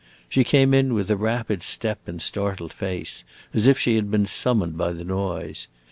She 0.27 0.43
came 0.43 0.73
in 0.73 0.95
with 0.95 1.11
a 1.11 1.15
rapid 1.15 1.61
step 1.61 2.07
and 2.07 2.19
startled 2.19 2.73
face, 2.73 3.23
as 3.53 3.67
if 3.67 3.77
she 3.77 3.97
had 3.97 4.09
been 4.09 4.25
summoned 4.25 4.75
by 4.75 4.93
the 4.93 5.03
noise. 5.05 5.67